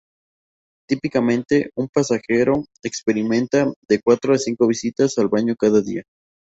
[0.89, 6.01] Típicamente, un pasajero experimenta de cuatro a cinco visitas al baño cada día.